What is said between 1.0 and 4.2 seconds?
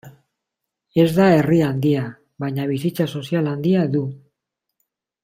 Ez da herri handia, baina bizitza sozial handia du.